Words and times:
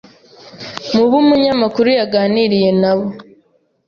Mubo 0.93 1.15
umunyamakuru 1.23 1.87
yaganiriye 1.99 2.69
nabo 2.81 3.05